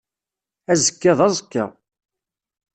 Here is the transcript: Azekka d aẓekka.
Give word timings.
Azekka 0.71 1.13
d 1.17 1.19
aẓekka. 1.25 1.65